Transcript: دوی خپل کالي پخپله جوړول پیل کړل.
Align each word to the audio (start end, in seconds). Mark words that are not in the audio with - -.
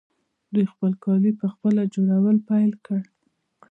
دوی 0.53 0.65
خپل 0.73 0.91
کالي 1.03 1.31
پخپله 1.41 1.81
جوړول 1.95 2.37
پیل 2.49 2.71
کړل. 2.85 3.03